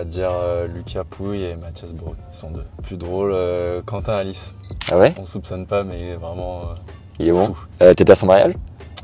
[0.00, 2.14] Va dire euh, Lucas Pouille et Mathias Brou.
[2.32, 2.64] Ils sont deux.
[2.82, 4.54] Plus drôle, euh, Quentin Alice.
[4.90, 6.60] Ah ouais On soupçonne pas, mais il est vraiment.
[6.62, 6.74] euh,
[7.18, 8.54] Il est bon T'étais à son mariage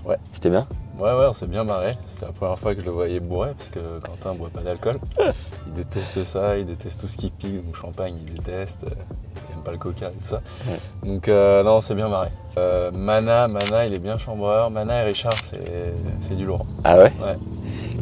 [0.04, 0.16] Ouais.
[0.32, 0.66] C'était bien
[0.98, 1.98] Ouais, ouais, on s'est bien marré.
[2.06, 4.94] C'était la première fois que je le voyais bourré, parce que Quentin boit pas d'alcool.
[5.66, 8.78] Il déteste ça, il déteste tout ce qui pique, donc champagne, il déteste.
[8.84, 10.40] Il aime pas le coca et tout ça.
[10.66, 10.78] Ouais.
[11.06, 12.28] Donc, euh, non, on s'est bien marré.
[12.56, 14.70] Euh, Mana, Mana, il est bien chambreur.
[14.70, 16.64] Mana et Richard, c'est c'est du lourd.
[16.82, 17.36] Ah ouais Ouais.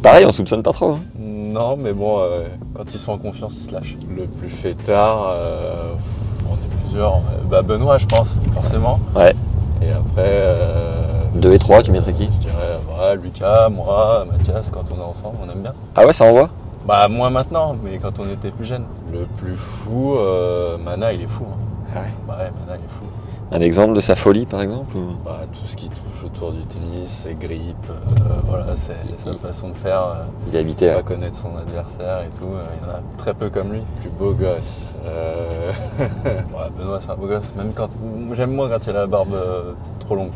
[0.01, 0.91] Pareil, on soupçonne pas trop.
[0.91, 1.01] hein.
[1.55, 3.95] Non, mais bon, euh, quand ils sont en confiance, ils se lâchent.
[4.13, 7.21] Le plus fêtard, euh, pff, on est plusieurs.
[7.49, 8.99] Bah, Benoît, je pense, forcément.
[9.15, 9.33] Ouais.
[9.81, 12.25] Et après, euh, 2 et 3, tu mettrais qui?
[12.25, 15.73] je dirais voilà, Lucas, moi, Mathias, quand on est ensemble, on aime bien.
[15.95, 16.49] Ah ouais, ça envoie?
[16.85, 18.83] Bah, moins maintenant, mais quand on était plus jeune.
[19.13, 21.45] Le plus fou, euh, Mana, il est fou.
[21.49, 21.57] hein.
[21.95, 22.05] Ah ouais.
[22.27, 23.05] Bah ouais, Mana, il est fou.
[23.51, 26.61] Un exemple de sa folie, par exemple ou- Bah, tout ce qui touche autour du
[26.65, 27.93] tennis, ses grippes, euh,
[28.47, 30.01] voilà, c'est sa façon de faire.
[30.01, 32.45] euh, Il habitait pas connaître son adversaire et tout.
[32.45, 33.81] euh, Il y en a très peu comme lui.
[34.01, 34.93] Plus beau gosse.
[35.05, 35.71] Euh...
[35.99, 37.53] ouais, Benoît, c'est un beau gosse.
[37.55, 37.89] Même quand.
[38.33, 40.31] J'aime moins quand il a la barbe euh, trop longue.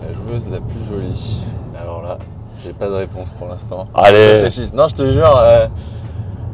[0.00, 1.42] La joueuse la plus jolie.
[1.82, 2.16] Alors là,
[2.62, 3.88] j'ai pas de réponse pour l'instant.
[3.92, 4.48] Allez.
[4.50, 4.74] Je.
[4.76, 5.36] Non, je te jure.
[5.36, 5.66] Euh...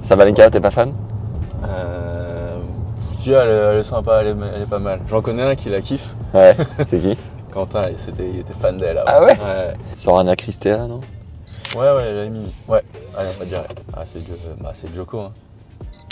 [0.01, 0.93] Sabalenka, t'es pas fan?
[3.23, 5.01] Euh, Si, elle, est- elle est sympa, elle est, elle est pas mal.
[5.09, 6.15] J'en connais un qui la kiffe.
[6.35, 6.57] Ouais.
[6.89, 7.17] C'est qui
[7.51, 9.03] Quentin, il, c'était- il était fan d'elle.
[9.07, 11.01] Ah ouais Ouais, Sorana Christea, non
[11.77, 12.47] ouais, ouais, elle a mis.
[12.69, 12.83] Ouais,
[13.17, 13.65] allez, on va dire.
[13.95, 15.21] Ah, c'est Jo- bah, Joko.
[15.21, 15.33] hein.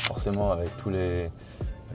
[0.03, 1.31] Forcément, avec tous les.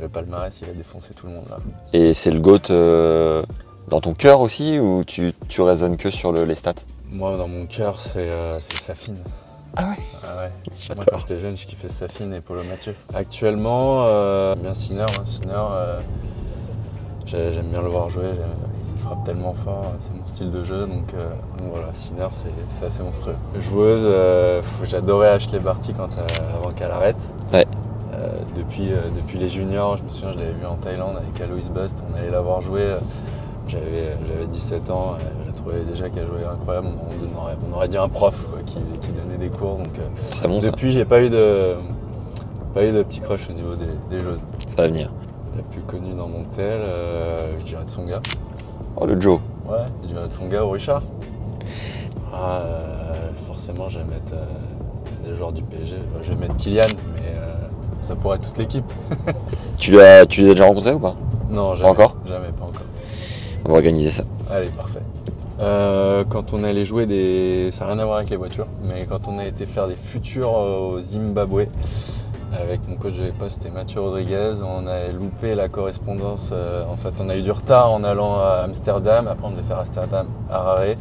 [0.01, 1.57] Le palmarès, il a défoncé tout le monde là.
[1.94, 3.44] Et c'est le GOAT euh,
[3.88, 6.73] dans ton cœur aussi ou tu, tu raisonnes que sur le- les stats?
[7.12, 9.16] Moi, dans mon cœur, c'est euh, c'est Safine.
[9.78, 10.52] Ah ouais Ah ouais.
[10.96, 12.96] Moi, quand j'étais jeune, je kiffais Safine et Polo Mathieu.
[13.13, 15.03] Actuellement, euh, bien Sinner.
[15.03, 16.00] Hein, Sinner, euh,
[17.25, 18.31] j'ai- j'aime bien le voir jouer.
[18.96, 20.86] Il frappe tellement fort, c'est mon style de jeu.
[20.88, 23.36] Donc, euh, donc voilà, Sinner, c'est- assez monstrueux.
[23.59, 26.25] Joueuse, euh, j'adorais Ashley Barty quand, euh,
[26.57, 27.18] avant qu'elle arrête.
[27.53, 27.66] Ouais.
[28.13, 31.40] Euh, depuis, euh, depuis les juniors, je me souviens, je l'avais vu en Thaïlande avec
[31.42, 32.03] Alois Bust.
[32.12, 32.96] On allait la voir jouer.
[33.65, 36.87] Euh, J'avais j'avais 17 ans, euh, je la trouvais déjà qu'elle jouait incroyable.
[36.87, 39.77] On, on aurait, on aurait dit un prof quoi, qui, qui donnait des cours.
[39.77, 40.69] Donc, euh, Très bon ça.
[40.71, 41.75] depuis, j'ai pas eu de
[42.73, 44.45] pas eu de petit crush au niveau des, des joueuses.
[44.75, 45.11] Ça va venir.
[45.55, 48.21] La plus connue dans mon tel, euh, je dirais Tsonga.
[48.97, 49.39] Oh, le Joe.
[49.67, 51.01] Ouais, je dirais Tsonga ou Richard.
[52.33, 53.13] Ah, euh,
[53.47, 54.45] forcément, je vais mettre euh,
[55.29, 55.95] des joueurs du PSG.
[56.21, 56.83] Je vais mettre Kylian,
[57.15, 57.53] mais euh,
[58.01, 58.85] ça pourrait être toute l'équipe.
[59.77, 61.15] Tu l'as tu les as déjà rencontrés ou pas?
[61.49, 61.89] Non, jamais.
[61.89, 62.15] encore?
[62.25, 62.81] Jamais, pas encore.
[63.65, 64.23] On va organiser ça.
[64.51, 65.01] Allez, parfait.
[65.59, 67.69] Euh, quand on allait jouer des.
[67.71, 69.95] Ça n'a rien à voir avec les voitures, mais quand on a été faire des
[69.95, 71.67] futurs au Zimbabwe,
[72.61, 76.51] avec mon coach de l'époque, c'était Mathieu Rodriguez, on a loupé la correspondance.
[76.53, 79.63] euh, en fait, on a eu du retard en allant à Amsterdam, après on devait
[79.63, 80.95] faire Amsterdam, Harare,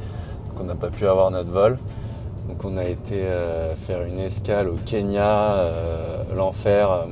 [0.48, 1.78] donc on n'a pas pu avoir notre vol.
[2.48, 7.06] Donc on a été euh, faire une escale au Kenya, euh, l'enfer.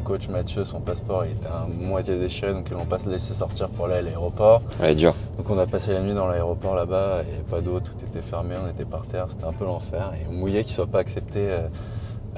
[0.00, 3.34] Mon coach Mathieu, son passeport il était à moitié déchiré, donc ils l'ont pas laissé
[3.34, 4.62] sortir pour aller à l'aéroport.
[4.80, 5.14] Ouais, dur.
[5.36, 7.92] Donc on a passé la nuit dans l'aéroport là-bas, il n'y avait pas d'eau, tout
[8.02, 10.12] était fermé, on était par terre, c'était un peu l'enfer.
[10.14, 11.58] Et on mouillait qu'il ne soit pas accepté euh,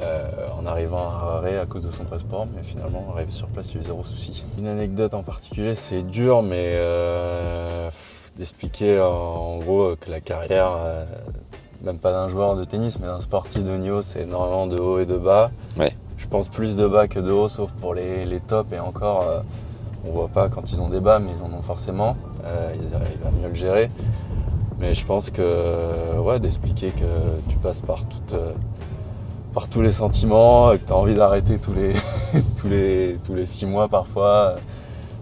[0.01, 0.29] euh,
[0.59, 3.75] en arrivant à Harare à cause de son passeport, mais finalement arrivé sur place, il
[3.75, 4.45] y a eu zéro souci.
[4.59, 7.91] Une anecdote en particulier, c'est dur, mais euh,
[8.37, 10.73] d'expliquer en, gros que la carrière,
[11.85, 14.81] même pas d'un joueur de tennis, mais d'un sportif de haut niveau, c'est énormément de
[14.81, 15.53] haut et de bas.
[15.79, 15.93] Ouais.
[16.23, 19.23] Je pense plus de bas que de haut, sauf pour les, les tops, et encore...
[19.29, 19.41] euh,
[20.05, 22.17] on voit pas quand ils ont des bas, mais ils en ont forcément.
[22.45, 23.89] Euh, ils mieux le gérer.
[24.81, 27.05] Mais je pense que, ouais, d'expliquer que
[27.49, 28.01] tu passes par,
[28.33, 28.53] euh,
[29.71, 31.93] tous les sentiments, que tu as envie d'arrêter tous les,
[33.25, 34.55] tous, six mois parfois.
[34.57, 34.57] euh,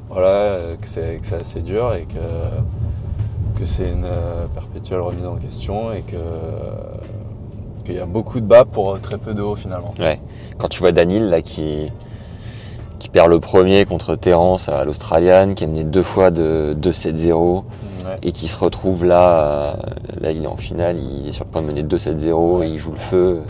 [0.08, 4.08] Voilà, euh, que c'est assez dur et que, c'est une
[4.54, 6.16] perpétuelle remise en question et que
[7.82, 9.94] qu'il y a beaucoup de bas pour très peu de haut finalement.
[9.98, 10.20] Ouais.
[10.58, 11.90] Quand tu vois Danil là qui,
[12.98, 17.64] qui perd le premier contre Terence à l'Australienne, qui est mené deux fois de 2-7-0
[18.02, 18.16] Ouais.
[18.22, 19.74] et qui se retrouve là, euh,
[20.22, 22.78] là il est en finale, il est sur le point de mener 2-7-0 et il
[22.78, 23.42] joue le feu.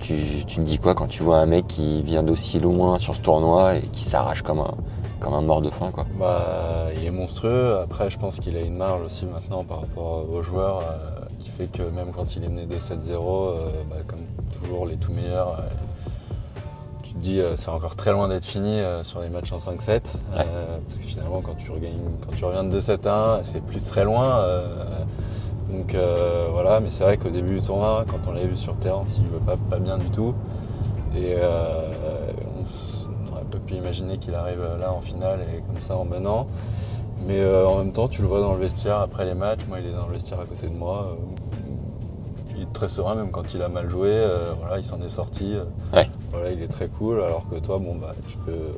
[0.00, 0.14] Tu,
[0.46, 3.20] tu te dis quoi quand tu vois un mec qui vient d'aussi loin sur ce
[3.20, 4.74] tournoi et qui s'arrache comme un,
[5.18, 6.04] comme un mort de faim quoi?
[6.18, 6.44] Bah,
[6.94, 7.78] il est monstrueux.
[7.82, 11.50] Après, je pense qu'il a une marge aussi maintenant par rapport aux joueurs euh, qui
[11.50, 14.20] fait que même quand il est mené 2-7-0, euh, bah, comme
[14.52, 15.62] toujours les tout meilleurs, euh,
[17.02, 19.90] tu te dis euh, c'est encore très loin d'être fini sur les matchs en 5-7.
[20.36, 24.04] euh, parce que finalement, quand tu, regagnes, quand tu reviens de 2-7-1, c'est plus très
[24.04, 24.44] loin.
[25.70, 25.96] donc
[26.52, 29.24] voilà, mais c'est vrai qu'au début du tournoi, quand on l'a vu sur terrain, il
[29.24, 30.34] ne veut pas, pas bien du tout.
[31.16, 32.60] Et on
[33.28, 36.46] on aurait pas pu imaginer qu'il arrive là en finale et comme ça en menant.
[37.26, 39.60] Mais euh, en même temps, tu le vois dans le vestiaire après les matchs.
[39.68, 41.12] Moi, il est dans le vestiaire à côté de moi.
[41.12, 41.14] Euh,
[42.56, 44.08] il est très serein, même quand il a mal joué.
[44.10, 45.56] euh, voilà, il s'en est sorti.
[45.92, 46.08] Ouais.
[46.32, 47.22] Voilà, il est très cool.
[47.22, 48.72] Alors que toi, bon, bah, tu peux.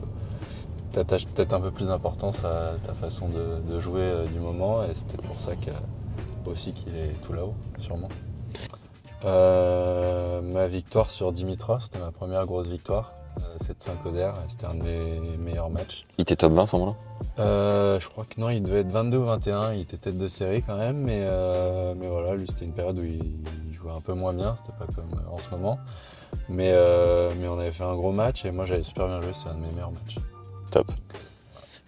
[0.92, 4.82] T'attaches peut-être un peu plus d'importance à ta façon de, de jouer euh, du moment.
[4.82, 5.52] Et c'est peut-être pour ça
[6.44, 8.08] aussi qu'il est tout là-haut, sûrement.
[9.24, 13.12] Ma victoire sur Dimitrov, c'était ma première grosse victoire.
[13.38, 16.04] Euh, 7-5 Oder, c'était un de mes meilleurs matchs.
[16.18, 16.96] Il était top 20 à ce moment-là
[17.38, 20.28] Euh, je crois que non, il devait être 22 ou 21, il était tête de
[20.28, 23.22] série quand même, mais, euh, mais voilà, lui c'était une période où il,
[23.68, 25.78] il jouait un peu moins bien, c'était pas comme en ce moment.
[26.48, 29.32] Mais, euh, mais on avait fait un gros match et moi j'avais super bien joué,
[29.32, 30.18] c'est un de mes meilleurs matchs.
[30.70, 30.90] Top.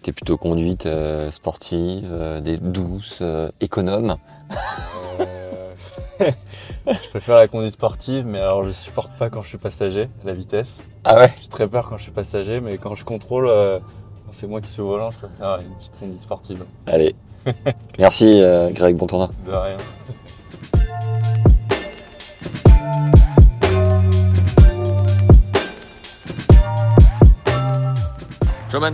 [0.01, 4.17] T'es plutôt conduite euh, sportive, euh, des douces, euh, économe.
[6.19, 10.33] Je préfère la conduite sportive, mais alors je supporte pas quand je suis passager, la
[10.33, 10.81] vitesse.
[11.03, 11.33] Ah ouais?
[11.41, 13.79] J'ai très peur quand je suis passager, mais quand je contrôle, euh,
[14.25, 16.65] quand c'est moi qui suis au volant, je préfère une petite conduite sportive.
[16.87, 17.15] Allez.
[17.99, 19.29] Merci euh, Greg, bon tournoi.
[19.45, 19.77] De rien.
[28.71, 28.93] Showman